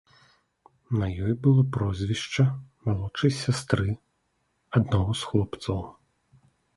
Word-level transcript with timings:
На 0.99 1.09
ёй 1.25 1.33
было 1.47 1.65
прозвішча 1.75 2.45
малодшай 2.89 3.31
сястры 3.43 3.93
аднаго 4.81 5.11
з 5.21 5.31
хлопцаў. 5.33 5.79